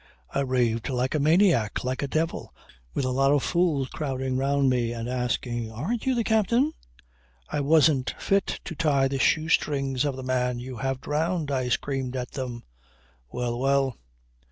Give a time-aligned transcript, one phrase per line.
[0.31, 2.55] I raved like a maniac, like a devil,
[2.95, 6.73] with a lot of fools crowding round me and asking, "Aren't you the captain?"
[7.49, 11.69] "I wasn't fit to tie the shoe strings of the man you have drowned," I
[11.69, 12.63] screamed at them...
[13.29, 13.59] Well!
[13.59, 13.95] Well!